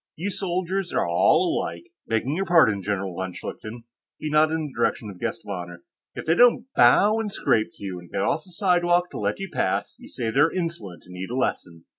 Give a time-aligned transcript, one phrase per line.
[0.15, 3.83] "You soldiers are all alike begging your pardon, General von Schlichten,"
[4.17, 5.83] he nodded in the direction of the guest of honor.
[6.15, 9.39] "If they don't bow and scrape to you and get off the sidewalk to let
[9.39, 11.85] you pass, you say they're insolent and need a lesson.